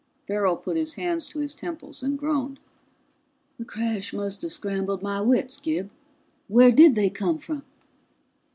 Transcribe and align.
Farrell 0.25 0.57
put 0.57 0.77
his 0.77 0.95
hands 0.95 1.27
to 1.27 1.37
his 1.37 1.53
temples 1.53 2.01
and 2.01 2.17
groaned. 2.17 2.59
"The 3.59 3.65
crash 3.65 4.13
must 4.13 4.41
have 4.41 4.51
scrambled 4.51 5.03
my 5.03 5.21
wits. 5.21 5.59
Gib, 5.59 5.91
where 6.47 6.71
did 6.71 6.95
they 6.95 7.11
come 7.11 7.37
from?" 7.37 7.61